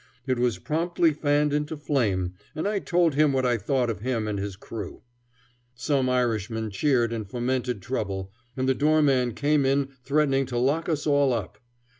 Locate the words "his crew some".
4.39-6.09